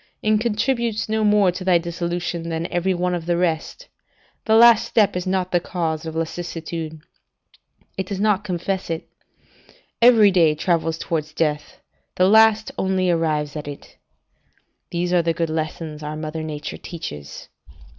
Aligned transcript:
it 0.23 0.39
contributes 0.41 1.07
no 1.07 1.23
more 1.23 1.51
to 1.51 1.63
thy 1.63 1.77
dissolution, 1.77 2.49
than 2.49 2.65
every 2.73 2.91
one 2.91 3.13
of 3.13 3.27
the 3.27 3.37
rest: 3.37 3.87
the 4.45 4.55
last 4.55 4.83
step 4.87 5.15
is 5.15 5.27
not 5.27 5.51
the 5.51 5.59
cause 5.59 6.07
of 6.07 6.15
lassitude: 6.15 6.99
it 7.99 8.07
does 8.07 8.19
not 8.19 8.43
confess 8.43 8.89
it. 8.89 9.07
Every 10.01 10.31
day 10.31 10.55
travels 10.55 10.97
towards 10.97 11.33
death; 11.35 11.81
the 12.15 12.27
last 12.27 12.71
only 12.79 13.11
arrives 13.11 13.55
at 13.55 13.67
it." 13.67 13.97
These 14.89 15.13
are 15.13 15.21
the 15.21 15.33
good 15.35 15.51
lessons 15.51 16.01
our 16.01 16.15
mother 16.17 16.41
Nature 16.41 16.77
teaches. 16.77 17.47